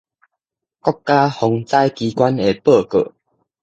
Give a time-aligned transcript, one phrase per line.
[0.79, 3.13] 國家防災機關的報告